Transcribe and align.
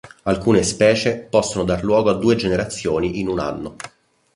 Alcune 0.23 0.63
specie 0.63 1.19
possono 1.29 1.63
dar 1.63 1.83
luogo 1.83 2.09
a 2.09 2.13
due 2.15 2.35
generazioni 2.35 3.19
in 3.19 3.27
un 3.27 3.37
anno. 3.37 3.75